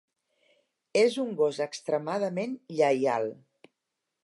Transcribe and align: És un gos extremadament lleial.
És 1.01 1.17
un 1.25 1.29
gos 1.41 1.59
extremadament 1.67 2.57
lleial. 2.81 3.31